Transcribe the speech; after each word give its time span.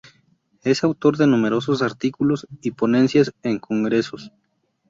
Es 0.63 0.83
autor 0.83 1.17
de 1.17 1.27
numerosos 1.27 1.83
artículos 1.83 2.47
y 2.63 2.71
ponencias 2.71 3.31
en 3.43 3.59
congresos. 3.59 4.31